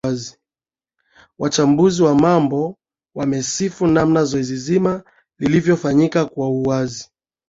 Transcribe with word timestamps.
wachambuzi 1.39 2.03
wa 2.03 2.15
mambo 2.15 2.77
wamesifu 3.15 3.87
namna 3.87 4.23
zoezi 4.23 4.57
zima 4.57 5.03
lilivyofanyika 5.39 6.25
kwa 6.25 6.49
uwazi 6.49 7.09